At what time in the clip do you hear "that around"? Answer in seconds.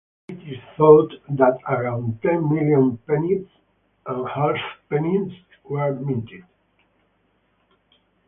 1.29-2.23